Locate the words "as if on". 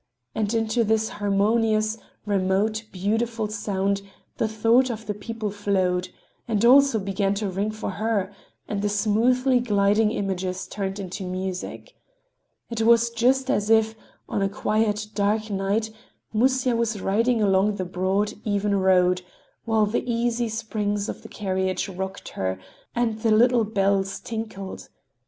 13.51-14.41